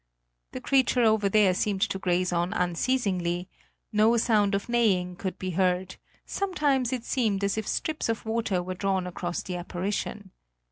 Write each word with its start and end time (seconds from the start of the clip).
The 0.53 0.61
creature 0.61 1.03
over 1.03 1.29
there 1.29 1.53
seemed 1.53 1.83
to 1.83 1.99
graze 1.99 2.33
on 2.33 2.53
unceasingly; 2.53 3.47
no 3.93 4.17
sound 4.17 4.55
of 4.55 4.67
neighing 4.67 5.15
could 5.15 5.37
be 5.37 5.51
heard; 5.51 5.97
sometimes 6.25 6.91
it 6.91 7.05
seemed 7.05 7.43
as 7.43 7.55
if 7.55 7.67
strips 7.67 8.09
of 8.09 8.25
water 8.25 8.63
were 8.63 8.73
drawn 8.73 9.05
across 9.05 9.43
the 9.43 9.57
apparition. 9.57 10.31